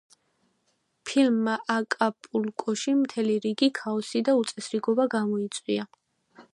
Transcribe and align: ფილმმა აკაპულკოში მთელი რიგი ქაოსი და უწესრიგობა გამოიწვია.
ფილმმა 1.09 1.53
აკაპულკოში 1.73 2.97
მთელი 3.05 3.37
რიგი 3.47 3.71
ქაოსი 3.83 4.27
და 4.31 4.39
უწესრიგობა 4.41 5.11
გამოიწვია. 5.17 5.89